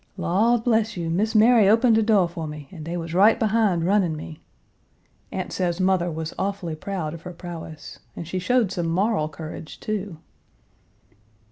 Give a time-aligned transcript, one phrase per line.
[0.17, 3.85] "Lawd bless you, Miss Mary opened de do' for me and dey was right behind
[3.85, 4.41] runnin' me"
[5.31, 7.99] Aunt says mother was awfully proud of her prowess.
[8.15, 10.17] And she showed some moral courage, too!